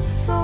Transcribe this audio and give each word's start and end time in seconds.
so 0.00 0.39